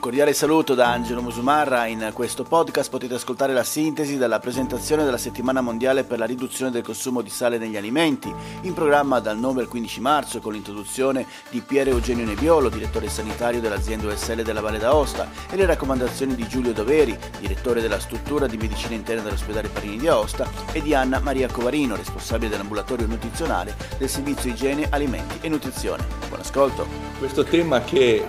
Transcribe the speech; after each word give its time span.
Un 0.00 0.06
cordiale 0.06 0.32
saluto 0.32 0.74
da 0.74 0.90
Angelo 0.90 1.20
Musumarra. 1.20 1.84
In 1.84 2.12
questo 2.14 2.42
podcast 2.42 2.88
potete 2.88 3.12
ascoltare 3.16 3.52
la 3.52 3.62
sintesi 3.62 4.16
della 4.16 4.38
presentazione 4.38 5.04
della 5.04 5.18
settimana 5.18 5.60
mondiale 5.60 6.04
per 6.04 6.18
la 6.18 6.24
riduzione 6.24 6.70
del 6.70 6.82
consumo 6.82 7.20
di 7.20 7.28
sale 7.28 7.58
negli 7.58 7.76
alimenti, 7.76 8.32
in 8.62 8.72
programma 8.72 9.20
dal 9.20 9.38
9 9.38 9.60
al 9.60 9.68
15 9.68 10.00
marzo 10.00 10.40
con 10.40 10.54
l'introduzione 10.54 11.26
di 11.50 11.60
Piero 11.60 11.90
Eugenio 11.90 12.24
Nebbiolo, 12.24 12.70
direttore 12.70 13.10
sanitario 13.10 13.60
dell'azienda 13.60 14.06
USL 14.06 14.40
della 14.40 14.62
Valle 14.62 14.78
d'Aosta, 14.78 15.28
e 15.50 15.56
le 15.56 15.66
raccomandazioni 15.66 16.34
di 16.34 16.48
Giulio 16.48 16.72
Doveri, 16.72 17.14
direttore 17.38 17.82
della 17.82 18.00
struttura 18.00 18.46
di 18.46 18.56
medicina 18.56 18.94
interna 18.94 19.24
dell'ospedale 19.24 19.68
Parini 19.68 19.98
di 19.98 20.08
Aosta, 20.08 20.48
e 20.72 20.80
di 20.80 20.94
Anna 20.94 21.20
Maria 21.20 21.50
Covarino, 21.50 21.94
responsabile 21.94 22.48
dell'ambulatorio 22.48 23.06
nutrizionale 23.06 23.76
del 23.98 24.08
servizio 24.08 24.48
igiene, 24.48 24.86
alimenti 24.88 25.40
e 25.42 25.50
nutrizione. 25.50 26.06
Buon 26.26 26.40
ascolto. 26.40 26.86
Questo 27.18 27.44
tema 27.44 27.82
che 27.82 28.14
eh, 28.14 28.26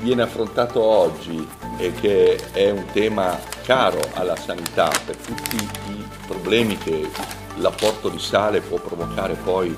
viene 0.00 0.20
affrontato 0.20 0.82
oggi 0.82 1.12
oggi 1.14 1.46
e 1.78 1.92
che 1.92 2.38
è 2.52 2.70
un 2.70 2.84
tema 2.92 3.38
caro 3.64 4.00
alla 4.14 4.36
sanità 4.36 4.90
per 5.06 5.16
tutti 5.16 5.56
i 5.56 6.04
problemi 6.26 6.76
che 6.76 7.08
l'apporto 7.56 8.08
di 8.08 8.18
sale 8.18 8.60
può 8.60 8.78
provocare 8.78 9.34
poi 9.34 9.76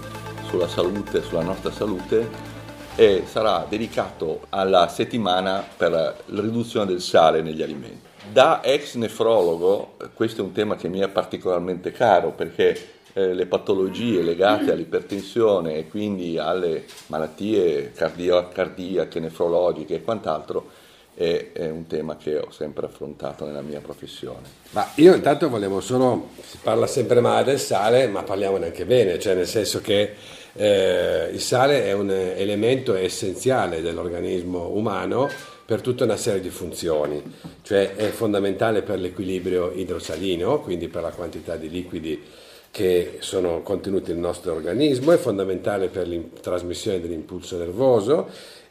sulla 0.49 0.69
salute, 0.69 1.23
sulla 1.23 1.43
nostra 1.43 1.71
salute, 1.71 2.55
e 2.95 3.25
sarà 3.27 3.67
dedicato 3.69 4.47
alla 4.49 4.89
settimana 4.89 5.63
per 5.77 5.91
la 5.91 6.41
riduzione 6.41 6.87
del 6.87 7.01
sale 7.01 7.43
negli 7.43 7.63
alimenti. 7.63 8.05
Da 8.33 8.63
ex 8.63 8.95
nefrologo, 8.95 9.97
questo 10.15 10.41
è 10.41 10.45
un 10.45 10.53
tema 10.53 10.77
che 10.77 10.89
mi 10.89 11.01
è 11.01 11.09
particolarmente 11.09 11.93
caro 11.93 12.31
perché 12.31 12.95
eh, 13.13 13.35
le 13.35 13.47
patologie 13.47 14.23
legate 14.23 14.73
all'ipertensione 14.73 15.77
e 15.77 15.89
quindi 15.89 16.39
alle 16.39 16.85
malattie 17.07 17.93
cardio- 17.93 18.49
cardiache, 18.49 19.21
nefrologiche 19.21 19.97
e 19.97 20.03
quant'altro 20.03 20.76
è, 21.17 21.53
è, 21.53 21.71
un 21.71 21.87
tema 21.87 22.17
che 22.19 22.37
ho 22.37 22.51
sempre 22.51 22.85
affrontato 22.85 23.47
nella 23.47 23.63
mia 23.63 23.81
professione. 23.81 24.47
Ma 24.71 24.91
io 24.97 25.15
intanto 25.15 25.49
volevo 25.49 25.81
solo, 25.81 26.29
si 26.43 26.59
parla 26.63 26.87
sempre 26.87 27.21
male 27.21 27.45
del 27.45 27.59
sale, 27.59 28.07
ma 28.07 28.23
parliamone 28.23 28.67
anche 28.67 28.85
bene, 28.85 29.19
cioè 29.19 29.35
nel 29.35 29.47
senso 29.47 29.81
che 29.81 30.13
eh, 30.53 31.31
il 31.33 31.41
sale 31.41 31.87
è 31.87 31.93
un 31.93 32.11
elemento 32.11 32.95
essenziale 32.95 33.81
dell'organismo 33.81 34.69
umano 34.69 35.29
per 35.65 35.81
tutta 35.81 36.05
una 36.05 36.17
serie 36.17 36.41
di 36.41 36.51
funzioni, 36.51 37.23
cioè 37.63 37.95
è 37.97 38.11
fondamentale 38.11 38.83
per 38.83 39.01
l'equilibrio 39.01 39.73
idrosalino, 39.73 40.61
quindi 40.61 40.89
per 40.89 41.03
la 41.03 41.11
quantità 41.11 41.57
di 41.57 41.71
liquidi 41.71 42.23
che 42.71 43.17
sono 43.21 43.63
contenuti 43.63 44.13
nel 44.13 44.21
nostro 44.21 44.53
organismo, 44.53 45.13
è 45.13 45.17
fondamentale 45.17 45.89
per 45.89 46.07
la 46.07 46.21
trasmissione 46.43 47.01
dell'impulso 47.01 47.57
nervoso 47.57 48.29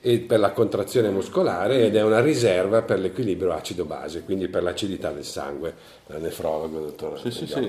e 0.07 0.19
per 0.19 0.39
la 0.39 0.51
contrazione 0.51 1.09
muscolare 1.09 1.83
ed 1.85 1.95
è 1.95 2.03
una 2.03 2.21
riserva 2.21 2.83
per 2.83 2.99
l'equilibrio 2.99 3.53
acido-base, 3.53 4.21
quindi 4.21 4.47
per 4.47 4.61
l'acidità 4.61 5.09
del 5.09 5.23
sangue, 5.23 5.73
da 6.05 6.19
nefrologo, 6.19 6.79
dottore. 6.79 7.19
Sì, 7.21 7.31
sì, 7.31 7.47
sì. 7.47 7.65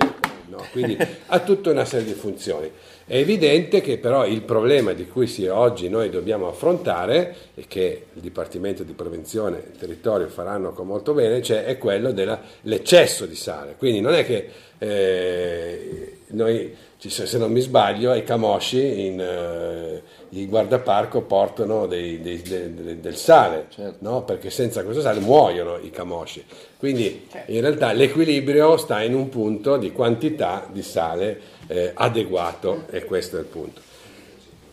No, 0.49 0.63
quindi 0.71 0.95
ha 1.25 1.39
tutta 1.39 1.71
una 1.71 1.83
serie 1.83 2.05
di 2.05 2.13
funzioni. 2.13 2.69
È 3.07 3.17
evidente 3.17 3.81
che 3.81 3.97
però 3.97 4.23
il 4.27 4.43
problema 4.43 4.93
di 4.93 5.07
cui 5.07 5.47
oggi 5.47 5.89
noi 5.89 6.11
dobbiamo 6.11 6.47
affrontare 6.47 7.35
e 7.55 7.65
che 7.67 8.05
il 8.13 8.21
Dipartimento 8.21 8.83
di 8.83 8.93
Prevenzione 8.93 9.57
e 9.57 9.71
Territorio 9.75 10.27
faranno 10.27 10.73
con 10.73 10.85
molto 10.85 11.13
bene, 11.15 11.41
cioè 11.41 11.65
è 11.65 11.79
quello 11.79 12.11
dell'eccesso 12.11 13.25
di 13.25 13.35
sale. 13.35 13.73
Quindi 13.79 13.99
non 13.99 14.13
è 14.13 14.23
che 14.23 14.49
eh, 14.77 16.17
noi, 16.27 16.75
se 16.99 17.37
non 17.39 17.51
mi 17.51 17.61
sbaglio, 17.61 18.11
ai 18.11 18.23
camosci 18.23 19.07
in... 19.07 19.19
Eh, 19.19 20.16
i 20.29 20.45
guardaparco 20.45 21.21
portano 21.21 21.87
dei, 21.87 22.21
dei, 22.21 22.41
dei, 22.41 22.99
del 22.99 23.15
sale, 23.15 23.67
certo. 23.69 23.97
no? 23.99 24.23
perché 24.23 24.49
senza 24.49 24.83
questo 24.83 25.01
sale 25.01 25.19
muoiono 25.19 25.77
i 25.77 25.89
camosci. 25.89 26.43
Quindi 26.77 27.27
certo. 27.31 27.51
in 27.51 27.61
realtà 27.61 27.91
l'equilibrio 27.91 28.77
sta 28.77 29.01
in 29.01 29.13
un 29.13 29.29
punto 29.29 29.77
di 29.77 29.91
quantità 29.91 30.67
di 30.71 30.81
sale 30.81 31.39
eh, 31.67 31.91
adeguato 31.93 32.85
e 32.89 33.03
questo 33.05 33.37
è 33.37 33.39
il 33.39 33.45
punto. 33.45 33.81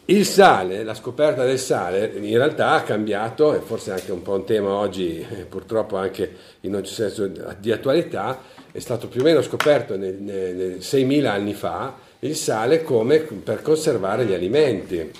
Il 0.07 0.27
sale, 0.27 0.83
la 0.83 0.93
scoperta 0.93 1.45
del 1.45 1.59
sale 1.59 2.13
in 2.17 2.37
realtà 2.37 2.73
ha 2.73 2.83
cambiato, 2.83 3.55
e 3.55 3.61
forse 3.61 3.91
anche 3.91 4.13
un 4.13 4.21
po' 4.21 4.35
un 4.35 4.45
tema 4.45 4.71
oggi 4.75 5.19
eh, 5.19 5.45
purtroppo 5.47 5.97
anche 5.97 6.31
in 6.61 6.75
un 6.75 6.85
senso 6.85 7.27
di 7.59 7.73
attualità, 7.73 8.39
è 8.71 8.81
stato 8.81 9.09
più 9.09 9.23
o 9.23 9.25
meno 9.25 9.41
scoperto 9.41 9.97
nel, 9.97 10.17
nel, 10.17 10.55
nel 10.55 10.79
6.000 10.81 11.25
anni 11.25 11.55
fa 11.55 11.97
il 12.19 12.37
sale 12.37 12.83
come 12.83 13.21
per 13.21 13.63
conservare 13.63 14.25
gli 14.27 14.33
alimenti. 14.33 15.11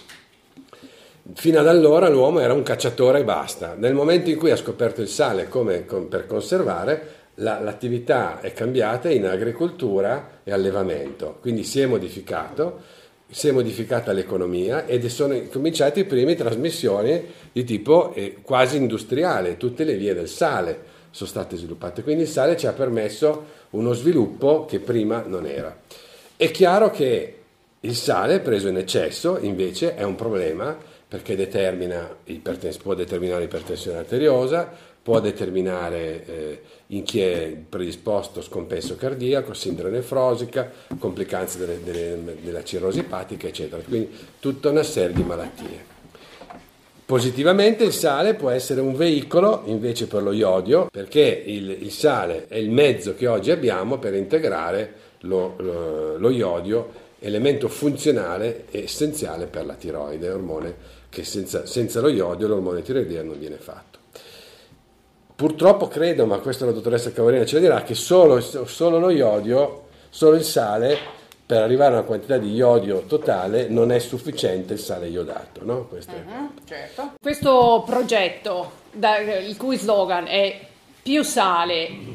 Fino 1.33 1.59
ad 1.59 1.67
allora 1.69 2.11
l'uomo 2.11 2.41
era 2.41 2.53
un 2.53 2.63
cacciatore 2.63 3.21
e 3.21 3.25
basta. 3.25 3.75
Nel 3.79 3.95
momento 3.95 4.29
in 4.29 4.37
cui 4.37 4.51
ha 4.51 4.57
scoperto 4.57 5.01
il 5.01 5.09
sale 5.09 5.49
come, 5.49 5.79
per 5.81 6.27
conservare, 6.27 7.23
la, 7.37 7.61
l'attività 7.61 8.41
è 8.41 8.53
cambiata 8.53 9.09
in 9.09 9.25
agricoltura 9.27 10.41
e 10.45 10.53
allevamento, 10.53 11.39
quindi 11.41 11.65
si 11.65 11.81
è 11.81 11.87
modificato, 11.87 12.83
si 13.27 13.49
è 13.49 13.53
modificata 13.53 14.13
l'economia 14.13 14.85
ed 14.85 15.07
sono 15.07 15.41
cominciate 15.51 16.03
le 16.03 16.07
prime 16.07 16.35
trasmissioni 16.35 17.25
di 17.51 17.65
tipo 17.65 18.13
eh, 18.13 18.37
quasi 18.43 18.77
industriale, 18.77 19.57
tutte 19.57 19.85
le 19.85 19.97
vie 19.97 20.15
del 20.15 20.29
sale 20.29 20.93
sono 21.11 21.31
state 21.31 21.57
sviluppate, 21.57 22.03
quindi 22.03 22.25
il 22.25 22.29
sale 22.29 22.57
ci 22.57 22.67
ha 22.67 22.73
permesso 22.73 23.47
uno 23.71 23.95
sviluppo 23.95 24.67
che 24.67 24.79
prima 24.79 25.25
non 25.27 25.47
era. 25.47 25.75
È 26.37 26.51
chiaro 26.51 26.91
che 26.91 27.39
il 27.81 27.95
sale 27.95 28.41
preso 28.41 28.69
in 28.69 28.77
eccesso 28.77 29.39
invece 29.41 29.95
è 29.95 30.03
un 30.03 30.15
problema 30.17 30.93
perché 31.15 31.37
può 32.83 32.95
determinare 32.95 33.45
ipertensione 33.45 33.99
arteriosa, 33.99 34.69
può 35.01 35.21
determinare 35.21 36.27
eh, 36.27 36.61
in 36.89 37.05
chi 37.05 37.21
è 37.21 37.57
predisposto 37.69 38.43
scompenso 38.43 38.97
cardiaco, 38.97 39.55
sindrome 39.55 39.99
nefrosica, 39.99 40.73
complicanze 40.99 41.59
delle, 41.59 41.79
delle, 41.85 42.37
della 42.43 42.65
cirrosi 42.65 42.99
epatica, 42.99 43.47
eccetera. 43.47 43.81
Quindi 43.83 44.11
tutta 44.41 44.71
una 44.71 44.83
serie 44.83 45.15
di 45.15 45.23
malattie. 45.23 45.93
Positivamente 47.05 47.85
il 47.85 47.93
sale 47.93 48.35
può 48.35 48.51
essere 48.51 48.81
un 48.81 48.97
veicolo 48.97 49.63
invece 49.67 50.09
per 50.09 50.23
lo 50.23 50.33
iodio, 50.33 50.89
perché 50.91 51.43
il, 51.47 51.71
il 51.83 51.91
sale 51.93 52.47
è 52.49 52.57
il 52.57 52.71
mezzo 52.71 53.15
che 53.15 53.29
oggi 53.29 53.53
abbiamo 53.53 53.99
per 53.99 54.15
integrare 54.15 54.95
lo, 55.21 55.55
lo, 55.59 56.19
lo 56.19 56.31
iodio, 56.31 57.03
elemento 57.21 57.69
funzionale 57.69 58.65
e 58.71 58.83
essenziale 58.83 59.47
per 59.47 59.65
la 59.65 59.75
tiroide, 59.75 60.31
ormone 60.31 61.03
che 61.15 61.23
senza, 61.23 61.65
senza 61.65 62.01
lo 62.01 62.09
iodio 62.09 62.49
l'ormone 62.49 62.83
tiroidea 62.83 63.23
non 63.23 63.39
viene 63.39 63.57
fatto. 63.57 64.01
Purtroppo 65.37 65.87
credo, 65.87 66.27
ma 66.27 66.39
questo 66.39 66.65
la 66.65 66.73
dottoressa 66.73 67.13
Cavorina 67.13 67.45
ce 67.45 67.55
lo 67.55 67.61
dirà, 67.61 67.83
che 67.83 67.95
solo, 67.95 68.41
solo 68.41 68.99
lo 68.99 69.11
iodio, 69.11 69.87
solo 70.11 70.37
il 70.37 70.43
sale, 70.45 70.99
per 71.47 71.63
arrivare 71.63 71.95
a 71.95 71.99
una 71.99 72.07
quantità 72.07 72.37
di 72.37 72.53
iodio 72.53 73.03
totale 73.07 73.69
non 73.69 73.93
è 73.93 73.99
sufficiente 74.01 74.73
il 74.73 74.79
sale 74.81 75.07
iodato. 75.07 75.65
No? 75.65 75.87
Questo, 75.87 76.13
uh-huh, 76.13 76.51
certo. 76.65 77.13
Questo 77.21 77.85
progetto, 77.87 78.73
da, 78.91 79.19
il 79.19 79.57
cui 79.57 79.77
slogan 79.77 80.27
è 80.27 80.67
più 81.03 81.23
sale 81.23 82.14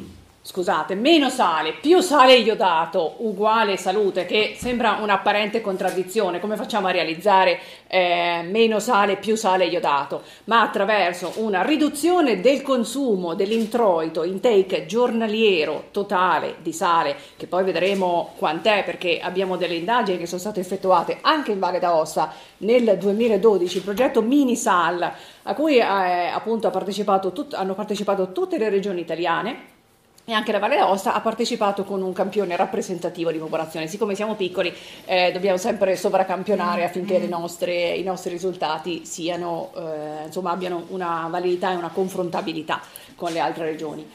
scusate, 0.49 0.95
meno 0.95 1.29
sale 1.29 1.73
più 1.79 2.01
sale 2.01 2.33
iodato 2.33 3.17
uguale 3.17 3.77
salute, 3.77 4.25
che 4.25 4.55
sembra 4.57 4.97
un'apparente 4.99 5.61
contraddizione, 5.61 6.39
come 6.39 6.55
facciamo 6.55 6.87
a 6.87 6.91
realizzare 6.91 7.59
eh, 7.85 8.41
meno 8.49 8.79
sale 8.79 9.17
più 9.17 9.35
sale 9.35 9.65
iodato? 9.65 10.23
Ma 10.45 10.61
attraverso 10.61 11.33
una 11.35 11.61
riduzione 11.61 12.41
del 12.41 12.63
consumo, 12.63 13.35
dell'introito, 13.35 14.23
intake 14.23 14.87
giornaliero 14.87 15.89
totale 15.91 16.55
di 16.63 16.73
sale, 16.73 17.15
che 17.37 17.45
poi 17.45 17.63
vedremo 17.63 18.33
quant'è 18.35 18.83
perché 18.83 19.19
abbiamo 19.19 19.55
delle 19.55 19.75
indagini 19.75 20.17
che 20.17 20.25
sono 20.25 20.41
state 20.41 20.61
effettuate 20.61 21.19
anche 21.21 21.51
in 21.51 21.59
Valle 21.59 21.77
d'Aosta 21.77 22.33
nel 22.57 22.97
2012, 22.97 23.77
il 23.77 23.83
progetto 23.83 24.23
Mini 24.23 24.55
Sal, 24.55 25.13
a 25.43 25.53
cui 25.53 25.77
eh, 25.77 25.83
appunto 25.83 26.65
ha 26.65 26.71
partecipato 26.71 27.31
tut- 27.31 27.53
hanno 27.53 27.75
partecipato 27.75 28.31
tutte 28.31 28.57
le 28.57 28.69
regioni 28.69 29.01
italiane 29.01 29.77
e 30.29 30.33
anche 30.33 30.51
la 30.51 30.59
Valle 30.59 30.75
d'Aosta 30.75 31.13
ha 31.13 31.21
partecipato 31.21 31.83
con 31.83 32.03
un 32.03 32.13
campione 32.13 32.55
rappresentativo 32.55 33.31
di 33.31 33.39
popolazione. 33.39 33.87
Siccome 33.87 34.13
siamo 34.13 34.35
piccoli, 34.35 34.71
eh, 35.05 35.31
dobbiamo 35.31 35.57
sempre 35.57 35.95
sovracampionare 35.95 36.83
affinché 36.83 37.17
nostre, 37.27 37.95
i 37.95 38.03
nostri 38.03 38.29
risultati 38.29 39.05
siano, 39.05 39.71
eh, 39.75 40.25
insomma, 40.25 40.51
abbiano 40.51 40.85
una 40.89 41.27
validità 41.31 41.71
e 41.71 41.75
una 41.75 41.89
confrontabilità 41.89 42.79
con 43.15 43.31
le 43.31 43.39
altre 43.39 43.65
regioni. 43.65 44.07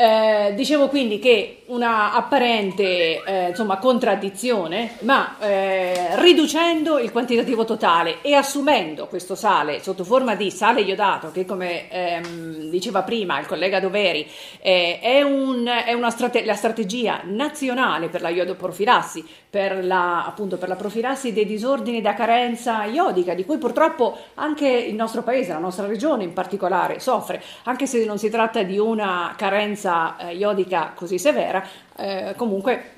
Eh, 0.00 0.52
dicevo 0.54 0.86
quindi 0.86 1.18
che 1.18 1.62
una 1.66 2.12
apparente 2.12 3.20
eh, 3.24 3.48
insomma, 3.48 3.78
contraddizione, 3.78 4.92
ma 5.00 5.36
eh, 5.40 6.20
riducendo 6.20 7.00
il 7.00 7.10
quantitativo 7.10 7.64
totale 7.64 8.22
e 8.22 8.32
assumendo 8.32 9.08
questo 9.08 9.34
sale 9.34 9.82
sotto 9.82 10.04
forma 10.04 10.36
di 10.36 10.52
sale 10.52 10.82
iodato, 10.82 11.32
che 11.32 11.44
come 11.44 11.90
ehm, 11.90 12.70
diceva 12.70 13.02
prima 13.02 13.40
il 13.40 13.46
collega 13.46 13.80
Doveri, 13.80 14.24
eh, 14.60 15.00
è, 15.00 15.20
un, 15.22 15.66
è 15.66 16.10
strate- 16.10 16.44
la 16.44 16.54
strategia 16.54 17.22
nazionale 17.24 18.08
per 18.08 18.20
la 18.20 18.28
iodoprofilassi, 18.28 19.26
per 19.50 19.84
la, 19.84 20.24
appunto, 20.24 20.58
per 20.58 20.68
la 20.68 20.76
profilassi 20.76 21.32
dei 21.32 21.44
disordini 21.44 22.00
da 22.00 22.14
carenza 22.14 22.84
iodica, 22.84 23.34
di 23.34 23.44
cui 23.44 23.58
purtroppo 23.58 24.16
anche 24.34 24.68
il 24.68 24.94
nostro 24.94 25.24
paese, 25.24 25.52
la 25.52 25.58
nostra 25.58 25.86
regione 25.86 26.22
in 26.22 26.32
particolare, 26.32 27.00
soffre, 27.00 27.42
anche 27.64 27.86
se 27.86 28.04
non 28.04 28.16
si 28.16 28.30
tratta 28.30 28.62
di 28.62 28.78
una 28.78 29.34
carenza 29.36 29.86
carenza 29.88 30.16
eh, 30.18 30.34
iodica 30.34 30.92
così 30.94 31.18
severa, 31.18 31.64
eh, 31.96 32.34
comunque 32.36 32.90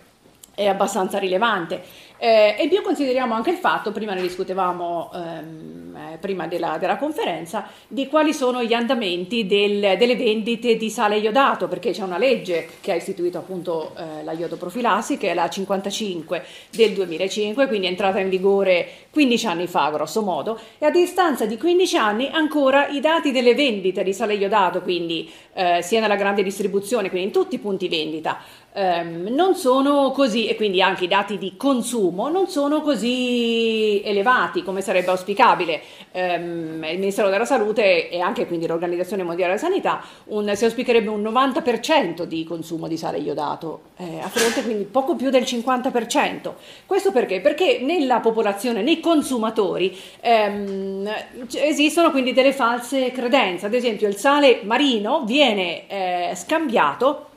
è 0.54 0.66
abbastanza 0.66 1.18
rilevante. 1.18 1.82
Eh, 2.22 2.54
e 2.58 2.68
più 2.68 2.82
consideriamo 2.82 3.32
anche 3.32 3.48
il 3.48 3.56
fatto, 3.56 3.92
prima 3.92 4.12
ne 4.12 4.20
discutevamo 4.20 5.10
ehm, 5.14 5.96
eh, 6.12 6.18
prima 6.18 6.46
della, 6.46 6.76
della, 6.78 6.98
conferenza, 6.98 7.66
di 7.88 8.08
quali 8.08 8.34
sono 8.34 8.62
gli 8.62 8.74
andamenti 8.74 9.46
del, 9.46 9.96
delle 9.96 10.16
vendite 10.16 10.76
di 10.76 10.90
sale 10.90 11.16
iodato, 11.16 11.66
perché 11.66 11.92
c'è 11.92 12.02
una 12.02 12.18
legge 12.18 12.68
che 12.82 12.92
ha 12.92 12.94
istituito 12.94 13.38
appunto 13.38 13.94
eh, 13.96 14.22
la 14.22 14.32
iodoprofilassi, 14.32 15.16
che 15.16 15.30
è 15.30 15.34
la 15.34 15.48
55 15.48 16.44
del 16.70 16.92
2005, 16.92 17.66
quindi 17.66 17.86
è 17.86 17.90
entrata 17.90 18.18
in 18.18 18.28
vigore 18.28 18.86
15 19.10 19.46
anni 19.46 19.66
fa, 19.66 19.88
grosso 19.90 20.20
modo, 20.20 20.60
e 20.78 20.84
a 20.84 20.90
distanza 20.90 21.46
di 21.46 21.56
15 21.56 21.96
anni 21.96 22.28
ancora 22.30 22.88
i 22.88 23.00
dati 23.00 23.32
delle 23.32 23.54
vendite 23.54 24.02
di 24.02 24.12
sale 24.12 24.34
iodato, 24.34 24.82
quindi 24.82 25.30
eh, 25.54 25.80
sia 25.80 26.00
nella 26.00 26.16
grande 26.16 26.42
distribuzione, 26.42 27.08
quindi 27.08 27.28
in 27.28 27.32
tutti 27.32 27.54
i 27.54 27.58
punti 27.58 27.88
vendita, 27.88 28.38
ehm, 28.72 29.28
non 29.28 29.54
sono 29.54 30.10
così, 30.12 30.46
e 30.46 30.54
quindi 30.56 30.82
anche 30.82 31.04
i 31.04 31.08
dati 31.08 31.38
di 31.38 31.56
consumo 31.56 32.28
non 32.28 32.48
sono 32.48 32.80
così 32.82 34.02
elevati 34.04 34.62
come 34.62 34.80
sarebbe 34.80 35.10
auspicabile. 35.10 35.80
Ehm, 36.12 36.84
il 36.84 36.98
Ministero 36.98 37.30
della 37.30 37.44
Salute 37.44 38.08
e 38.08 38.20
anche 38.20 38.46
quindi 38.46 38.66
l'Organizzazione 38.66 39.22
Mondiale 39.22 39.54
della 39.54 39.64
Sanità 39.64 40.02
un, 40.26 40.50
si 40.54 40.64
auspicherebbe 40.64 41.08
un 41.08 41.22
90% 41.22 42.24
di 42.24 42.44
consumo 42.44 42.88
di 42.88 42.96
sale 42.96 43.18
iodato, 43.18 43.80
eh, 43.96 44.20
a 44.20 44.28
fronte 44.28 44.62
quindi 44.62 44.84
poco 44.84 45.16
più 45.16 45.30
del 45.30 45.42
50%. 45.42 46.54
Questo 46.86 47.12
perché? 47.12 47.40
Perché 47.40 47.80
nella 47.80 48.20
popolazione, 48.20 48.82
nei 48.82 49.00
consumatori, 49.00 49.96
ehm, 50.20 51.08
esistono 51.54 52.10
quindi 52.10 52.32
delle 52.32 52.52
false 52.52 53.10
credenze. 53.10 53.66
Ad 53.66 53.74
esempio 53.74 54.08
il 54.08 54.16
sale 54.16 54.60
marino 54.64 55.24
viene 55.24 55.86
eh, 55.88 56.32
scambiato 56.34 57.29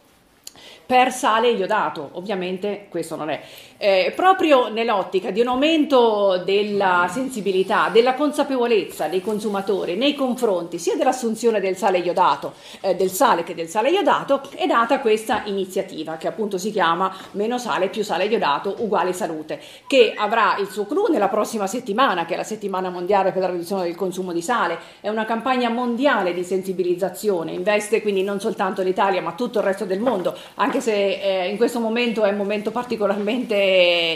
per 0.86 1.12
sale 1.12 1.50
iodato, 1.50 2.10
ovviamente 2.14 2.88
questo 2.90 3.16
non 3.16 3.30
è. 3.30 3.42
Eh, 3.86 4.14
proprio 4.16 4.70
nell'ottica 4.70 5.30
di 5.30 5.42
un 5.42 5.50
aumento 5.50 6.42
della 6.46 7.10
sensibilità, 7.12 7.90
della 7.92 8.14
consapevolezza 8.14 9.10
dei 9.10 9.20
consumatori 9.20 9.98
nei 9.98 10.16
confronti 10.16 10.80
sia 10.80 10.96
dell'assunzione 10.96 11.60
del 11.60 11.76
sale 11.76 11.98
iodato, 11.98 12.54
eh, 12.80 12.96
del 12.96 13.10
sale 13.10 13.44
che 13.44 13.54
del 13.54 13.68
sale 13.68 13.90
iodato, 13.90 14.42
è 14.56 14.66
data 14.68 15.02
questa 15.02 15.42
iniziativa 15.48 16.16
che 16.16 16.30
appunto 16.30 16.58
si 16.58 16.72
chiama 16.72 17.14
Meno 17.32 17.58
sale 17.58 17.90
più 17.90 18.06
sale 18.06 18.24
iodato 18.24 18.74
uguale 18.78 19.12
salute, 19.12 19.60
che 19.86 20.14
avrà 20.16 20.56
il 20.60 20.70
suo 20.70 20.86
clou 20.86 21.12
nella 21.12 21.28
prossima 21.28 21.68
settimana, 21.68 22.24
che 22.24 22.36
è 22.36 22.38
la 22.38 22.46
settimana 22.46 22.90
mondiale 22.90 23.34
per 23.34 23.42
la 23.42 23.50
riduzione 23.50 23.84
del 23.84 23.96
consumo 23.96 24.32
di 24.32 24.42
sale. 24.42 24.80
È 25.02 25.10
una 25.10 25.26
campagna 25.26 25.68
mondiale 25.68 26.34
di 26.34 26.46
sensibilizzazione, 26.46 27.52
investe 27.52 28.02
quindi 28.02 28.24
non 28.24 28.40
soltanto 28.40 28.82
l'Italia 28.82 29.22
ma 29.22 29.34
tutto 29.34 29.60
il 29.60 29.66
resto 29.66 29.84
del 29.84 30.00
mondo, 30.00 30.34
anche 30.56 30.80
se 30.80 31.20
eh, 31.20 31.50
in 31.50 31.58
questo 31.58 31.82
momento 31.82 32.24
è 32.24 32.30
un 32.30 32.38
momento 32.38 32.72
particolarmente 32.72 33.72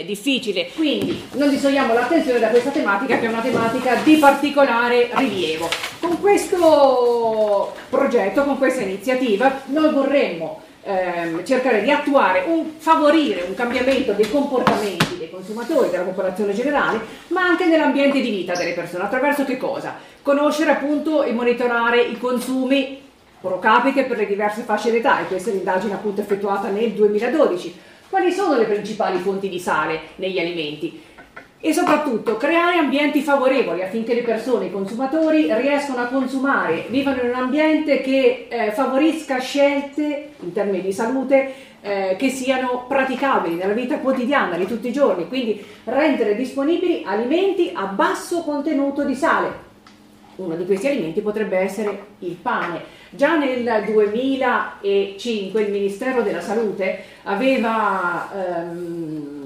difficile. 0.06 0.70
Quindi 0.74 1.28
non 1.32 1.50
distogliamo 1.50 1.94
l'attenzione 1.94 2.38
da 2.38 2.48
questa 2.48 2.70
tematica 2.70 3.18
che 3.18 3.26
è 3.26 3.28
una 3.28 3.40
tematica 3.40 3.96
di 4.02 4.16
particolare 4.16 5.10
rilievo. 5.12 5.68
Con 6.00 6.20
questo 6.20 7.74
progetto, 7.88 8.44
con 8.44 8.58
questa 8.58 8.82
iniziativa, 8.82 9.62
noi 9.66 9.92
vorremmo 9.92 10.62
ehm, 10.82 11.44
cercare 11.44 11.82
di 11.82 11.90
attuare, 11.90 12.44
un, 12.46 12.72
favorire 12.78 13.44
un 13.46 13.54
cambiamento 13.54 14.12
dei 14.12 14.30
comportamenti 14.30 15.16
dei 15.18 15.30
consumatori, 15.30 15.90
della 15.90 16.04
popolazione 16.04 16.54
generale, 16.54 17.00
ma 17.28 17.42
anche 17.42 17.66
nell'ambiente 17.66 18.20
di 18.20 18.30
vita 18.30 18.54
delle 18.54 18.72
persone. 18.72 19.04
Attraverso 19.04 19.44
che 19.44 19.56
cosa? 19.56 19.96
Conoscere 20.22 20.70
appunto 20.70 21.22
e 21.22 21.32
monitorare 21.32 22.00
i 22.00 22.18
consumi 22.18 23.06
pro 23.40 23.58
capite 23.58 24.04
per 24.04 24.16
le 24.16 24.26
diverse 24.26 24.62
fasce 24.62 24.90
d'età 24.90 25.20
e 25.20 25.26
questa 25.26 25.50
è 25.50 25.52
l'indagine 25.52 25.94
appunto 25.94 26.20
effettuata 26.20 26.68
nel 26.68 26.90
2012 26.90 27.86
quali 28.08 28.32
sono 28.32 28.56
le 28.56 28.64
principali 28.64 29.18
fonti 29.18 29.48
di 29.48 29.58
sale 29.58 30.00
negli 30.16 30.38
alimenti? 30.38 31.00
E 31.60 31.72
soprattutto 31.72 32.36
creare 32.36 32.78
ambienti 32.78 33.20
favorevoli 33.20 33.82
affinché 33.82 34.14
le 34.14 34.22
persone, 34.22 34.66
i 34.66 34.70
consumatori 34.70 35.52
riescano 35.54 36.00
a 36.00 36.06
consumare, 36.06 36.86
vivano 36.88 37.20
in 37.20 37.30
un 37.30 37.34
ambiente 37.34 38.00
che 38.00 38.46
eh, 38.48 38.70
favorisca 38.70 39.40
scelte 39.40 40.30
in 40.38 40.52
termini 40.52 40.82
di 40.82 40.92
salute 40.92 41.52
eh, 41.80 42.14
che 42.16 42.28
siano 42.30 42.86
praticabili 42.86 43.56
nella 43.56 43.72
vita 43.72 43.98
quotidiana 43.98 44.56
di 44.56 44.66
tutti 44.66 44.88
i 44.88 44.92
giorni, 44.92 45.26
quindi 45.26 45.64
rendere 45.84 46.36
disponibili 46.36 47.02
alimenti 47.04 47.72
a 47.74 47.86
basso 47.86 48.42
contenuto 48.42 49.04
di 49.04 49.14
sale. 49.16 49.66
Uno 50.36 50.54
di 50.54 50.64
questi 50.64 50.86
alimenti 50.86 51.20
potrebbe 51.20 51.58
essere 51.58 52.04
il 52.20 52.36
pane 52.40 52.97
Già 53.10 53.38
nel 53.38 53.84
2005 53.86 55.62
il 55.62 55.70
Ministero 55.70 56.22
della 56.22 56.42
Salute 56.42 57.02
aveva 57.22 58.28
ehm, 58.34 59.38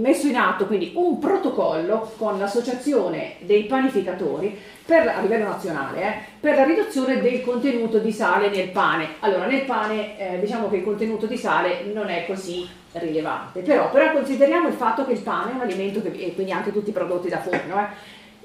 messo 0.00 0.26
in 0.26 0.36
atto 0.36 0.66
quindi 0.66 0.92
un 0.94 1.20
protocollo 1.20 2.12
con 2.16 2.38
l'associazione 2.38 3.36
dei 3.40 3.64
panificatori 3.64 4.58
per, 4.84 5.06
a 5.06 5.20
livello 5.20 5.44
nazionale 5.44 6.02
eh, 6.02 6.14
per 6.40 6.56
la 6.56 6.64
riduzione 6.64 7.20
del 7.22 7.40
contenuto 7.42 7.98
di 7.98 8.10
sale 8.10 8.50
nel 8.50 8.70
pane. 8.70 9.10
Allora 9.20 9.46
nel 9.46 9.62
pane 9.62 10.18
eh, 10.18 10.40
diciamo 10.40 10.68
che 10.68 10.76
il 10.76 10.84
contenuto 10.84 11.26
di 11.26 11.36
sale 11.36 11.84
non 11.92 12.08
è 12.08 12.26
così 12.26 12.68
rilevante, 12.92 13.60
però, 13.60 13.90
però, 13.90 14.12
consideriamo 14.12 14.68
il 14.68 14.74
fatto 14.74 15.06
che 15.06 15.12
il 15.12 15.20
pane 15.20 15.52
è 15.52 15.54
un 15.54 15.60
alimento 15.60 16.02
che, 16.02 16.08
e 16.08 16.34
quindi 16.34 16.50
anche 16.50 16.72
tutti 16.72 16.90
i 16.90 16.92
prodotti 16.92 17.28
da 17.28 17.38
forno, 17.38 17.88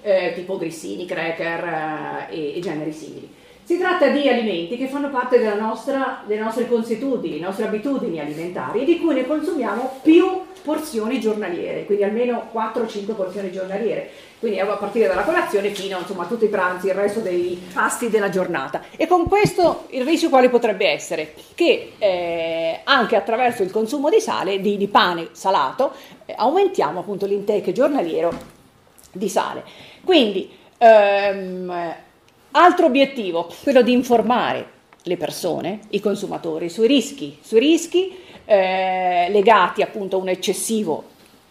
eh, 0.01 0.27
eh 0.27 0.33
tipo 0.35 0.57
grissini, 0.57 1.05
cracker 1.05 2.27
eh, 2.29 2.35
e, 2.35 2.57
e 2.57 2.59
generi 2.59 2.93
simili 2.93 3.38
si 3.69 3.77
tratta 3.77 4.07
di 4.07 4.27
alimenti 4.27 4.77
che 4.77 4.87
fanno 4.87 5.11
parte 5.11 5.37
nostra, 5.53 6.23
delle 6.25 6.41
nostre 6.41 6.67
consuetudini, 6.67 7.35
delle 7.35 7.45
nostre 7.45 7.65
abitudini 7.65 8.19
alimentari, 8.19 8.83
di 8.83 8.97
cui 8.97 9.13
ne 9.13 9.27
consumiamo 9.27 9.99
più 10.01 10.41
porzioni 10.63 11.19
giornaliere, 11.19 11.85
quindi 11.85 12.03
almeno 12.03 12.49
4-5 12.51 13.13
porzioni 13.13 13.51
giornaliere, 13.51 14.09
quindi 14.39 14.59
a 14.59 14.65
partire 14.65 15.05
dalla 15.05 15.21
colazione 15.21 15.69
fino 15.69 15.99
insomma, 15.99 16.23
a 16.23 16.25
tutti 16.25 16.45
i 16.45 16.47
pranzi, 16.47 16.87
il 16.87 16.95
resto 16.95 17.19
dei 17.19 17.61
pasti 17.71 18.09
della 18.09 18.29
giornata. 18.29 18.81
E 18.97 19.05
con 19.05 19.27
questo 19.27 19.85
il 19.89 20.03
rischio 20.03 20.29
quale 20.29 20.49
potrebbe 20.49 20.87
essere? 20.87 21.35
Che 21.53 21.91
eh, 21.99 22.79
anche 22.83 23.15
attraverso 23.15 23.61
il 23.61 23.69
consumo 23.69 24.09
di 24.09 24.19
sale, 24.19 24.61
di, 24.61 24.77
di 24.77 24.87
pane 24.87 25.27
salato, 25.33 25.91
eh, 26.25 26.33
aumentiamo 26.35 27.01
appunto 27.01 27.27
l'intake 27.27 27.71
giornaliero 27.71 28.33
di 29.11 29.29
sale. 29.29 29.63
Quindi 30.03 30.49
ehm, 30.79 32.07
Altro 32.51 32.87
obiettivo, 32.87 33.47
quello 33.61 33.83
di 33.83 33.91
informare 33.91 34.77
le 35.03 35.17
persone, 35.17 35.81
i 35.89 35.99
consumatori, 35.99 36.67
sui 36.67 36.87
rischi, 36.87 37.37
sui 37.41 37.59
rischi 37.59 38.11
eh, 38.45 39.27
legati 39.29 39.83
appunto 39.83 40.15
a 40.15 40.19
un 40.19 40.29
eccessivo 40.29 41.03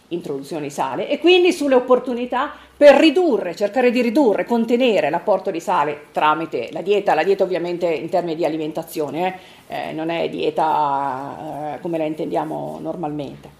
introduzione 0.09 0.63
di 0.63 0.69
sale 0.69 1.07
e 1.07 1.19
quindi 1.19 1.53
sulle 1.53 1.75
opportunità 1.75 2.51
per 2.75 2.95
ridurre, 2.95 3.55
cercare 3.55 3.91
di 3.91 4.01
ridurre, 4.01 4.43
contenere 4.43 5.09
l'apporto 5.09 5.51
di 5.51 5.61
sale 5.61 6.07
tramite 6.11 6.67
la 6.73 6.81
dieta, 6.81 7.13
la 7.13 7.23
dieta 7.23 7.45
ovviamente 7.45 7.87
in 7.87 8.09
termini 8.09 8.35
di 8.35 8.43
alimentazione, 8.43 9.39
eh? 9.67 9.87
Eh, 9.89 9.91
non 9.93 10.09
è 10.09 10.27
dieta 10.27 11.75
eh, 11.75 11.79
come 11.79 11.97
la 11.97 12.05
intendiamo 12.05 12.77
normalmente. 12.81 13.58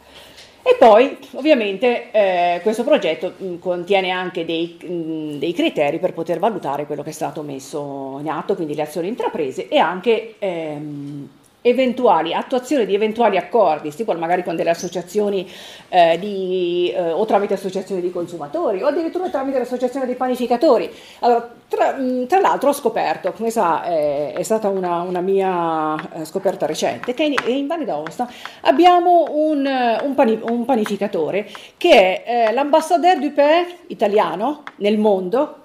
E 0.69 0.75
poi 0.77 1.17
ovviamente 1.33 2.11
eh, 2.11 2.59
questo 2.61 2.83
progetto 2.83 3.33
mh, 3.35 3.55
contiene 3.57 4.11
anche 4.11 4.45
dei, 4.45 4.77
mh, 4.79 5.39
dei, 5.39 5.51
criteri 5.51 5.97
per 5.97 6.13
poter 6.13 6.37
valutare 6.37 6.85
quello 6.85 7.01
che 7.01 7.09
è 7.09 7.13
stato 7.13 7.41
messo 7.41 8.19
in 8.21 8.29
atto, 8.29 8.53
quindi 8.53 8.75
le 8.75 8.83
azioni 8.83 9.07
intraprese 9.07 9.67
e 9.67 9.79
anche 9.79 10.35
ehm, 10.37 11.27
eventuali 11.61 12.33
attuazione 12.33 12.85
di 12.85 12.93
eventuali 12.93 13.37
accordi, 13.37 13.93
tipo 13.93 14.13
magari 14.13 14.43
con 14.43 14.55
delle 14.55 14.69
associazioni 14.69 15.49
eh, 15.89 16.17
di, 16.19 16.91
eh, 16.95 17.11
o 17.11 17.25
tramite 17.25 17.55
associazioni 17.55 18.01
di 18.01 18.11
consumatori 18.11 18.81
o 18.81 18.87
addirittura 18.87 19.29
tramite 19.29 19.59
l'associazione 19.59 20.05
dei 20.05 20.15
panificatori. 20.15 20.89
Allora, 21.19 21.49
tra, 21.67 21.95
tra 22.27 22.39
l'altro 22.39 22.69
ho 22.69 22.73
scoperto, 22.73 23.31
questa 23.33 23.83
è, 23.83 24.33
è 24.33 24.43
stata 24.43 24.69
una, 24.69 25.01
una 25.01 25.21
mia 25.21 25.95
eh, 26.13 26.25
scoperta 26.25 26.65
recente, 26.65 27.13
che 27.13 27.23
in, 27.23 27.35
in 27.45 27.67
Valle 27.67 27.85
d'Aosta 27.85 28.29
abbiamo 28.61 29.25
un, 29.29 29.65
un, 30.01 30.15
pani, 30.15 30.39
un 30.41 30.65
panificatore 30.65 31.47
che 31.77 32.23
è 32.23 32.47
eh, 32.47 32.53
l'ambassadeur 32.53 33.19
du 33.19 33.33
pain 33.33 33.65
italiano 33.87 34.63
nel 34.77 34.97
mondo 34.97 35.55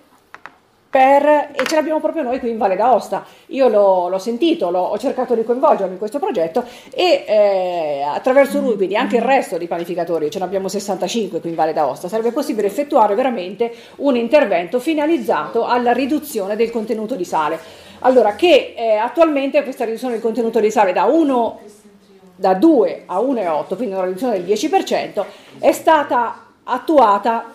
per, 0.95 1.51
e 1.57 1.67
ce 1.67 1.75
l'abbiamo 1.75 1.99
proprio 1.99 2.23
noi 2.23 2.39
qui 2.39 2.51
in 2.51 2.57
Valle 2.57 2.77
d'Aosta. 2.77 3.27
Io 3.47 3.67
l'ho, 3.67 4.09
l'ho 4.09 4.19
sentito, 4.19 4.71
l'ho, 4.71 4.79
ho 4.79 4.97
cercato 4.97 5.35
di 5.35 5.43
coinvolgermi 5.43 5.95
in 5.95 5.99
questo 5.99 6.21
progetto 6.21 6.63
e 6.95 7.25
eh, 7.27 8.03
attraverso 8.07 8.61
lui, 8.61 8.77
quindi 8.77 8.95
anche 8.95 9.17
il 9.17 9.23
resto 9.23 9.59
dei 9.59 9.67
panificatori, 9.67 10.31
ce 10.31 10.39
ne 10.39 10.45
abbiamo 10.45 10.69
65 10.69 11.41
qui 11.41 11.49
in 11.49 11.57
Valle 11.57 11.73
d'Aosta, 11.73 12.07
sarebbe 12.07 12.31
possibile 12.31 12.69
effettuare 12.69 13.17
veramente 13.17 13.75
un 13.97 14.15
intervento 14.15 14.79
finalizzato 14.79 15.67
alla 15.67 15.91
riduzione 15.91 16.55
del 16.55 16.71
contenuto 16.71 17.17
di 17.17 17.25
sale. 17.25 17.59
Allora, 18.01 18.37
che 18.37 18.75
eh, 18.77 18.95
attualmente 18.95 19.65
questa 19.65 19.85
riduzione 19.85 20.13
del 20.13 20.23
contenuto 20.23 20.61
di 20.61 20.71
sale 20.71 20.93
da 20.93 21.07
1 21.07 21.61
da 22.37 22.55
2 22.55 23.03
a 23.07 23.19
1,8, 23.19 23.75
quindi 23.75 23.97
una 23.97 24.05
riduzione 24.05 24.41
del 24.41 24.47
10%, 24.47 25.25
è 25.59 25.73
stata 25.73 26.51
attuata 26.63 27.51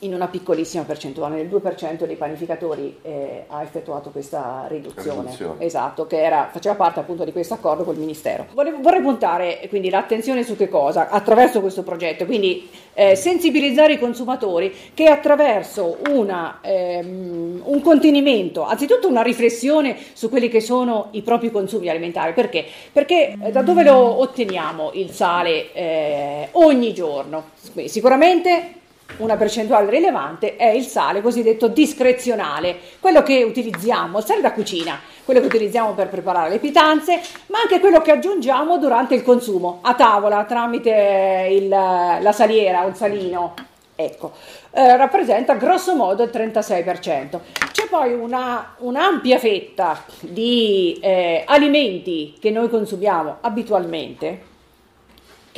in 0.00 0.14
una 0.14 0.28
piccolissima 0.28 0.84
percentuale, 0.84 1.36
nel 1.36 1.48
2% 1.48 2.04
dei 2.04 2.16
panificatori 2.16 2.98
eh, 3.02 3.44
ha 3.48 3.62
effettuato 3.62 4.10
questa 4.10 4.66
riduzione, 4.68 5.22
riduzione. 5.22 5.64
Esatto, 5.64 6.06
che 6.06 6.22
era, 6.22 6.48
faceva 6.52 6.74
parte 6.76 7.00
appunto 7.00 7.24
di 7.24 7.32
questo 7.32 7.54
accordo 7.54 7.84
col 7.84 7.96
Ministero. 7.96 8.46
Volevo, 8.52 8.78
vorrei 8.80 9.00
puntare 9.00 9.60
quindi 9.68 9.90
l'attenzione 9.90 10.44
su 10.44 10.56
che 10.56 10.68
cosa? 10.68 11.08
Attraverso 11.08 11.60
questo 11.60 11.82
progetto, 11.82 12.26
quindi 12.26 12.68
eh, 12.94 13.16
sensibilizzare 13.16 13.94
i 13.94 13.98
consumatori 13.98 14.72
che 14.94 15.06
attraverso 15.06 15.98
una, 16.10 16.58
ehm, 16.62 17.62
un 17.64 17.80
contenimento, 17.80 18.64
anzitutto 18.64 19.08
una 19.08 19.22
riflessione 19.22 19.96
su 20.12 20.28
quelli 20.28 20.48
che 20.48 20.60
sono 20.60 21.08
i 21.12 21.22
propri 21.22 21.50
consumi 21.50 21.88
alimentari, 21.88 22.32
perché? 22.34 22.64
Perché 22.92 23.36
eh, 23.42 23.50
da 23.50 23.62
dove 23.62 23.82
lo 23.82 24.20
otteniamo 24.20 24.92
il 24.94 25.10
sale 25.10 25.72
eh, 25.72 26.48
ogni 26.52 26.94
giorno? 26.94 27.50
Quindi, 27.72 27.90
sicuramente 27.90 28.77
una 29.16 29.36
percentuale 29.36 29.90
rilevante 29.90 30.56
è 30.56 30.68
il 30.68 30.84
sale 30.84 31.20
cosiddetto 31.20 31.68
discrezionale, 31.68 32.76
quello 33.00 33.22
che 33.22 33.42
utilizziamo, 33.42 34.18
il 34.18 34.24
sale 34.24 34.40
da 34.40 34.52
cucina, 34.52 35.00
quello 35.24 35.40
che 35.40 35.46
utilizziamo 35.46 35.92
per 35.92 36.08
preparare 36.08 36.50
le 36.50 36.58
pietanze, 36.58 37.20
ma 37.46 37.58
anche 37.60 37.80
quello 37.80 38.00
che 38.00 38.12
aggiungiamo 38.12 38.78
durante 38.78 39.14
il 39.14 39.22
consumo, 39.22 39.80
a 39.82 39.94
tavola 39.94 40.44
tramite 40.44 41.48
il, 41.50 41.68
la 41.68 42.32
saliera 42.32 42.84
o 42.84 42.88
il 42.88 42.94
salino. 42.94 43.54
Ecco, 44.00 44.30
eh, 44.70 44.96
rappresenta 44.96 45.54
grosso 45.54 45.96
modo 45.96 46.22
il 46.22 46.30
36%. 46.32 47.40
C'è 47.72 47.88
poi 47.88 48.14
una, 48.14 48.76
un'ampia 48.78 49.38
fetta 49.38 50.04
di 50.20 50.96
eh, 51.02 51.42
alimenti 51.44 52.36
che 52.38 52.50
noi 52.50 52.68
consumiamo 52.68 53.38
abitualmente, 53.40 54.47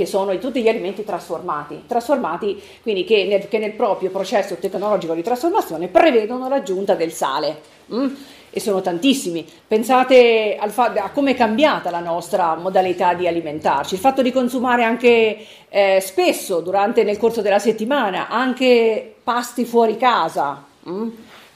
che 0.01 0.07
sono 0.07 0.39
tutti 0.39 0.63
gli 0.63 0.69
alimenti 0.69 1.05
trasformati, 1.05 1.83
trasformati 1.87 2.59
quindi 2.81 3.05
che 3.05 3.27
nel, 3.27 3.49
che 3.49 3.59
nel 3.59 3.73
proprio 3.73 4.09
processo 4.09 4.55
tecnologico 4.55 5.13
di 5.13 5.23
trasformazione 5.23 5.89
prevedono 5.89 6.49
l'aggiunta 6.49 6.95
del 6.95 7.13
sale. 7.13 7.61
Mm? 7.93 8.09
E 8.49 8.61
sono 8.61 8.81
tantissimi. 8.81 9.47
Pensate 9.69 10.59
fa- 10.69 10.95
a 10.97 11.11
come 11.11 11.33
è 11.33 11.35
cambiata 11.35 11.91
la 11.91 12.01
nostra 12.01 12.55
modalità 12.55 13.13
di 13.13 13.27
alimentarci, 13.27 13.93
il 13.93 14.01
fatto 14.01 14.23
di 14.23 14.33
consumare 14.33 14.85
anche 14.85 15.37
eh, 15.69 16.01
spesso 16.01 16.61
durante 16.61 17.05
nel 17.05 17.19
corso 17.19 17.43
della 17.43 17.59
settimana 17.59 18.29
anche 18.29 19.17
pasti 19.23 19.67
fuori 19.67 19.99
casa. 19.99 20.65
Mm? 20.89 21.09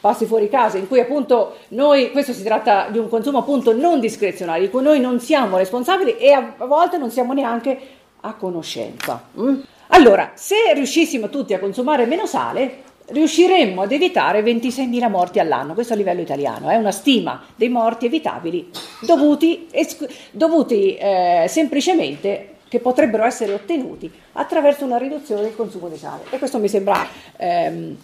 pasti 0.04 0.26
fuori 0.26 0.50
casa, 0.50 0.76
in 0.76 0.86
cui 0.86 1.00
appunto 1.00 1.54
noi, 1.68 2.10
questo 2.10 2.34
si 2.34 2.42
tratta 2.42 2.88
di 2.90 2.98
un 2.98 3.08
consumo 3.08 3.38
appunto 3.38 3.72
non 3.72 4.00
discrezionale, 4.00 4.60
di 4.60 4.68
cui 4.68 4.82
noi 4.82 5.00
non 5.00 5.18
siamo 5.18 5.56
responsabili 5.56 6.18
e 6.18 6.30
a 6.30 6.54
volte 6.66 6.98
non 6.98 7.10
siamo 7.10 7.32
neanche 7.32 8.02
a 8.24 8.34
conoscenza. 8.34 9.22
Mm? 9.38 9.60
Allora, 9.88 10.32
se 10.34 10.56
riuscissimo 10.74 11.28
tutti 11.28 11.54
a 11.54 11.58
consumare 11.58 12.06
meno 12.06 12.26
sale, 12.26 12.82
riusciremmo 13.06 13.82
ad 13.82 13.92
evitare 13.92 14.42
26.000 14.42 15.10
morti 15.10 15.38
all'anno, 15.38 15.74
questo 15.74 15.92
a 15.92 15.96
livello 15.96 16.22
italiano, 16.22 16.70
è 16.70 16.76
una 16.76 16.90
stima 16.90 17.44
dei 17.54 17.68
morti 17.68 18.06
evitabili 18.06 18.70
dovuti, 19.00 19.68
es- 19.70 20.06
dovuti 20.30 20.96
eh, 20.96 21.44
semplicemente 21.48 22.56
che 22.68 22.80
potrebbero 22.80 23.24
essere 23.24 23.52
ottenuti 23.52 24.10
attraverso 24.32 24.84
una 24.84 24.96
riduzione 24.96 25.42
del 25.42 25.54
consumo 25.54 25.88
di 25.88 25.96
sale 25.96 26.22
e 26.30 26.38
questo 26.38 26.58
mi 26.58 26.68
sembra 26.68 27.06
ehm, 27.36 27.96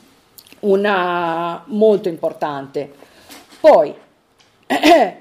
una, 0.61 1.65
molto 1.67 2.09
importante. 2.09 2.93
Poi, 3.59 3.93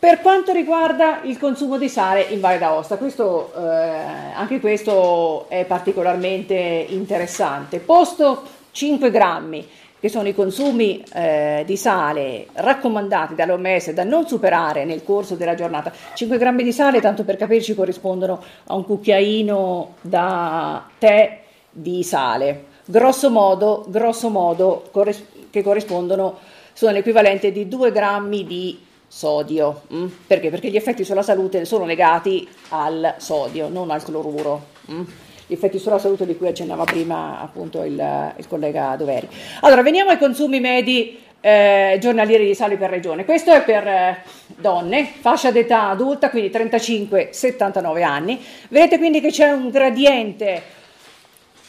Per 0.00 0.20
quanto 0.20 0.52
riguarda 0.52 1.22
il 1.24 1.40
consumo 1.40 1.76
di 1.76 1.88
sale 1.88 2.22
in 2.30 2.38
Valle 2.38 2.58
d'Aosta, 2.58 2.98
questo, 2.98 3.52
eh, 3.52 4.32
anche 4.32 4.60
questo 4.60 5.46
è 5.48 5.64
particolarmente 5.64 6.54
interessante. 6.54 7.80
Posto 7.80 8.44
5 8.70 9.10
grammi, 9.10 9.68
che 9.98 10.08
sono 10.08 10.28
i 10.28 10.34
consumi 10.36 11.02
eh, 11.12 11.64
di 11.66 11.76
sale 11.76 12.46
raccomandati 12.52 13.34
dall'OMS 13.34 13.90
da 13.90 14.04
non 14.04 14.28
superare 14.28 14.84
nel 14.84 15.02
corso 15.02 15.34
della 15.34 15.56
giornata. 15.56 15.92
5 16.14 16.38
grammi 16.38 16.62
di 16.62 16.72
sale, 16.72 17.00
tanto 17.00 17.24
per 17.24 17.36
capirci, 17.36 17.74
corrispondono 17.74 18.40
a 18.66 18.76
un 18.76 18.84
cucchiaino 18.84 19.94
da 20.00 20.86
tè 20.96 21.40
di 21.68 22.04
sale. 22.04 22.66
Grosso 22.84 23.30
modo, 23.30 23.84
grosso 23.88 24.28
modo 24.28 24.84
corris- 24.92 25.24
che 25.50 25.64
corrispondono, 25.64 26.38
sono 26.72 26.92
l'equivalente 26.92 27.50
di 27.50 27.66
2 27.66 27.90
grammi 27.90 28.46
di 28.46 28.86
sodio. 29.08 29.82
Mm? 29.92 30.06
Perché? 30.26 30.50
Perché 30.50 30.70
gli 30.70 30.76
effetti 30.76 31.02
sulla 31.02 31.22
salute 31.22 31.64
sono 31.64 31.86
legati 31.86 32.46
al 32.68 33.14
sodio, 33.16 33.68
non 33.68 33.90
al 33.90 34.04
cloruro. 34.04 34.66
Mm? 34.92 35.02
Gli 35.46 35.54
effetti 35.54 35.78
sulla 35.78 35.98
salute 35.98 36.26
di 36.26 36.36
cui 36.36 36.46
accennava 36.46 36.84
prima 36.84 37.40
appunto 37.40 37.82
il, 37.82 38.32
il 38.36 38.46
collega 38.46 38.94
Doveri. 38.96 39.28
Allora, 39.62 39.82
veniamo 39.82 40.10
ai 40.10 40.18
consumi 40.18 40.60
medi 40.60 41.18
eh, 41.40 41.96
giornalieri 42.00 42.46
di 42.46 42.54
sale 42.54 42.76
per 42.76 42.90
regione. 42.90 43.24
Questo 43.24 43.52
è 43.52 43.62
per 43.62 43.86
eh, 43.86 44.22
donne, 44.56 45.04
fascia 45.20 45.50
d'età 45.50 45.88
adulta, 45.88 46.28
quindi 46.28 46.50
35-79 46.50 48.02
anni. 48.02 48.44
Vedete 48.68 48.98
quindi 48.98 49.20
che 49.20 49.30
c'è 49.30 49.50
un 49.50 49.70
gradiente 49.70 50.62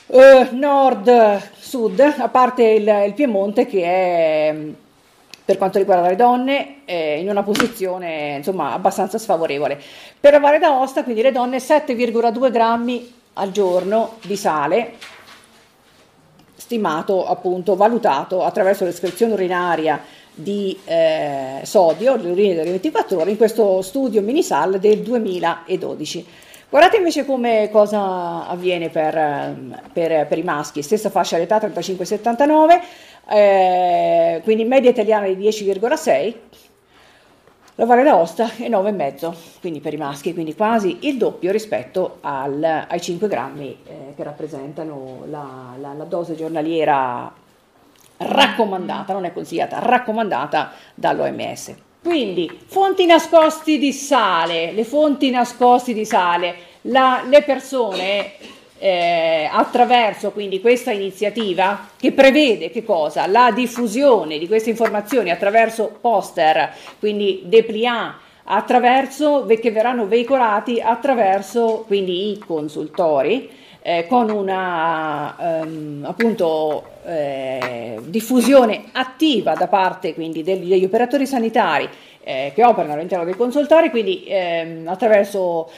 eh, 0.08 0.48
nord-sud, 0.52 2.00
a 2.18 2.28
parte 2.28 2.64
il, 2.64 3.04
il 3.06 3.14
Piemonte 3.14 3.66
che 3.66 3.84
è 3.84 4.56
per 5.50 5.58
quanto 5.58 5.80
riguarda 5.80 6.08
le 6.08 6.16
donne 6.16 6.82
eh, 6.86 7.20
in 7.20 7.28
una 7.28 7.42
posizione 7.42 8.36
insomma 8.36 8.72
abbastanza 8.72 9.18
sfavorevole. 9.18 9.82
Per 10.20 10.32
la 10.32 10.38
Valle 10.38 10.60
d'Aosta, 10.60 11.02
quindi 11.04 11.24
le 11.24 11.32
donne 11.32 11.58
7,2 11.58 12.52
grammi 12.52 13.12
al 13.34 13.50
giorno 13.50 14.18
di 14.22 14.36
sale, 14.36 14.92
stimato 16.56 17.26
appunto, 17.26 17.76
valutato 17.76 18.44
attraverso 18.44 18.86
l'escrezione 18.86 19.34
urinaria 19.34 20.00
di 20.36 20.78
eh, 20.86 21.62
sodio, 21.64 22.16
l'urina 22.16 22.54
delle 22.54 22.70
24 22.70 23.22
ore, 23.22 23.32
in 23.32 23.38
questo 23.38 23.82
studio 23.82 24.22
minisal 24.22 24.78
del 24.78 25.00
2012. 25.00 26.28
Guardate 26.70 26.98
invece 26.98 27.26
come 27.26 27.70
cosa 27.72 28.48
avviene 28.48 28.90
per, 28.90 29.82
per, 29.92 30.28
per 30.28 30.38
i 30.38 30.44
maschi, 30.44 30.84
stessa 30.84 31.10
fascia 31.10 31.40
d'età 31.40 31.58
35-79, 31.58 32.80
eh, 33.30 34.42
quindi 34.44 34.64
media 34.64 34.90
italiana 34.90 35.28
di 35.28 35.36
10,6, 35.36 36.34
la 37.76 37.86
Valle 37.86 38.04
d'Aosta 38.04 38.50
è 38.58 38.68
9,5, 38.68 39.34
quindi 39.62 39.80
per 39.80 39.94
i 39.94 39.98
maschi, 39.98 40.34
quindi 40.34 40.56
quasi 40.56 40.98
il 41.02 41.18
doppio 41.18 41.52
rispetto 41.52 42.18
al, 42.22 42.86
ai 42.88 43.00
5 43.00 43.28
grammi 43.28 43.78
eh, 43.86 44.14
che 44.16 44.24
rappresentano 44.24 45.26
la, 45.30 45.76
la, 45.80 45.94
la 45.94 46.04
dose 46.04 46.36
giornaliera 46.36 47.32
raccomandata, 48.18 49.14
non 49.14 49.26
è 49.26 49.32
consigliata, 49.32 49.80
raccomandata 49.80 50.72
dall'OMS. 50.96 51.76
Quindi, 52.04 52.50
fonti 52.66 53.06
nascosti 53.06 53.78
di 53.78 53.94
sale, 53.94 54.72
le 54.72 54.84
fonti 54.84 55.30
nascosti 55.30 55.94
di 55.94 56.04
sale, 56.04 56.56
la, 56.82 57.24
le 57.28 57.44
persone 57.44 58.32
eh, 58.80 59.50
attraverso 59.52 60.32
quindi 60.32 60.62
questa 60.62 60.92
iniziativa 60.92 61.90
che 62.00 62.14
prevede 62.14 62.72
che 62.72 62.84
cosa? 62.84 63.28
La 63.28 63.52
diffusione 63.52 64.38
di 64.38 64.48
queste 64.48 64.70
informazioni 64.70 65.30
attraverso 65.30 65.98
poster, 66.00 66.74
quindi 66.98 67.42
dépliant 67.46 68.16
attraverso 68.52 69.46
che 69.46 69.72
verranno 69.72 70.08
veicolati 70.08 70.82
attraverso 70.82 71.84
quindi 71.86 72.32
i 72.32 72.40
consultori 72.40 73.50
eh, 73.82 74.08
con 74.08 74.30
una 74.30 75.62
ehm, 75.62 76.04
appunto 76.08 76.84
eh, 77.06 78.00
diffusione 78.06 78.86
attiva 78.94 79.54
da 79.54 79.68
parte 79.68 80.14
quindi 80.16 80.42
degli, 80.42 80.68
degli 80.68 80.84
operatori 80.84 81.28
sanitari 81.28 81.88
eh, 82.24 82.52
che 82.54 82.64
operano 82.64 82.94
all'interno 82.94 83.26
dei 83.26 83.36
consultori, 83.36 83.90
quindi 83.90 84.24
ehm, 84.28 84.88
attraverso 84.88 85.70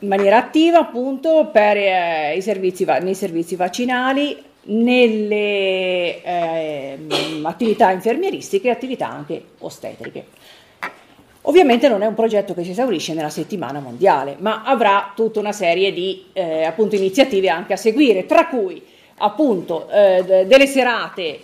in 0.00 0.08
maniera 0.08 0.36
attiva 0.36 0.78
appunto 0.78 1.48
per 1.52 1.76
eh, 1.76 2.36
i 2.36 2.42
servizi, 2.42 2.84
nei 2.84 3.14
servizi 3.14 3.56
vaccinali, 3.56 4.42
nelle 4.66 6.22
eh, 6.22 6.98
attività 7.42 7.90
infermieristiche 7.90 8.68
e 8.68 8.70
attività 8.70 9.08
anche 9.08 9.42
ostetriche. 9.58 10.26
Ovviamente 11.46 11.88
non 11.88 12.02
è 12.02 12.06
un 12.06 12.14
progetto 12.14 12.54
che 12.54 12.64
si 12.64 12.70
esaurisce 12.70 13.12
nella 13.12 13.28
settimana 13.28 13.78
mondiale, 13.78 14.36
ma 14.38 14.62
avrà 14.64 15.12
tutta 15.14 15.40
una 15.40 15.52
serie 15.52 15.92
di 15.92 16.26
eh, 16.32 16.64
appunto, 16.64 16.94
iniziative 16.94 17.50
anche 17.50 17.74
a 17.74 17.76
seguire, 17.76 18.24
tra 18.24 18.46
cui 18.46 18.82
appunto 19.18 19.88
eh, 19.90 20.46
delle 20.46 20.66
serate 20.66 21.40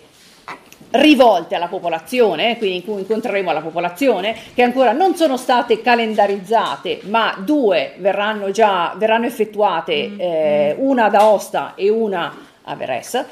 rivolte 0.91 1.55
alla 1.55 1.67
popolazione, 1.67 2.57
quindi 2.57 2.77
in 2.77 2.83
cui 2.83 3.01
incontreremo 3.01 3.51
la 3.51 3.61
popolazione, 3.61 4.35
che 4.53 4.61
ancora 4.61 4.91
non 4.91 5.15
sono 5.15 5.37
state 5.37 5.81
calendarizzate, 5.81 7.01
ma 7.03 7.35
due 7.43 7.93
verranno 7.97 8.51
già 8.51 8.93
verranno 8.97 9.25
effettuate, 9.25 10.07
mm, 10.07 10.19
eh, 10.19 10.75
mm. 10.77 10.83
una 10.83 11.05
ad 11.05 11.15
Aosta 11.15 11.73
e 11.75 11.89
una 11.89 12.49
a 12.63 12.75
Veressa 12.75 13.25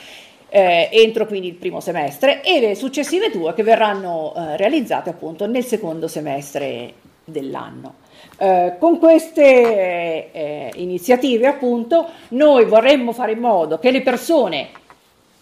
eh, 0.49 0.89
entro 0.91 1.25
quindi 1.27 1.47
il 1.47 1.53
primo 1.53 1.79
semestre 1.79 2.41
e 2.41 2.59
le 2.59 2.75
successive 2.75 3.29
due 3.29 3.53
che 3.53 3.63
verranno 3.63 4.33
eh, 4.35 4.57
realizzate 4.57 5.11
appunto 5.11 5.45
nel 5.47 5.63
secondo 5.63 6.07
semestre 6.07 6.93
dell'anno. 7.23 7.95
Eh, 8.37 8.75
con 8.79 8.97
queste 8.99 10.31
eh, 10.31 10.71
iniziative 10.75 11.47
appunto 11.47 12.07
noi 12.29 12.65
vorremmo 12.65 13.11
fare 13.11 13.33
in 13.33 13.39
modo 13.39 13.77
che 13.77 13.91
le 13.91 14.01
persone 14.01 14.69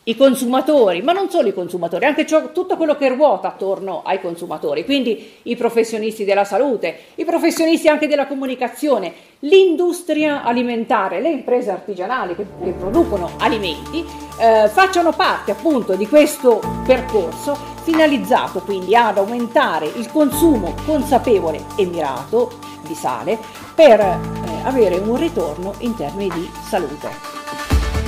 i 0.08 0.16
consumatori, 0.16 1.02
ma 1.02 1.12
non 1.12 1.30
solo 1.30 1.50
i 1.50 1.54
consumatori, 1.54 2.06
anche 2.06 2.26
ciò, 2.26 2.52
tutto 2.52 2.78
quello 2.78 2.96
che 2.96 3.10
ruota 3.10 3.50
attorno 3.50 4.04
ai 4.06 4.22
consumatori, 4.22 4.86
quindi 4.86 5.34
i 5.44 5.56
professionisti 5.58 6.24
della 6.24 6.46
salute, 6.46 6.98
i 7.16 7.26
professionisti 7.26 7.90
anche 7.90 8.08
della 8.08 8.26
comunicazione, 8.26 9.14
l'industria 9.40 10.44
alimentare, 10.44 11.20
le 11.20 11.30
imprese 11.30 11.72
artigianali 11.72 12.36
che, 12.36 12.46
che 12.64 12.72
producono 12.72 13.32
alimenti, 13.38 14.06
eh, 14.40 14.70
facciano 14.70 15.12
parte 15.12 15.52
appunto 15.52 15.96
di 15.96 16.08
questo 16.08 16.62
percorso 16.86 17.76
finalizzato 17.84 18.62
quindi 18.62 18.96
ad 18.96 19.18
aumentare 19.18 19.88
il 19.88 20.10
consumo 20.12 20.74
consapevole 20.86 21.66
e 21.76 21.86
mirato 21.86 22.60
di 22.82 22.96
sale 22.96 23.38
per 23.76 24.00
eh, 24.00 24.18
avere 24.64 24.98
un 24.98 25.18
ritorno 25.18 25.74
in 25.80 25.96
termini 25.96 26.30
di 26.34 26.50
salute. 26.70 27.37